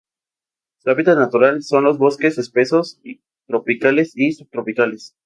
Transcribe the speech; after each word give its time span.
Su 0.79 0.89
hábitat 0.89 1.15
natural 1.19 1.61
son 1.61 1.83
los 1.83 1.99
bosques 1.99 2.39
espesos 2.39 2.99
tropicales 3.45 4.13
y 4.15 4.31
subtropicales. 4.31 5.15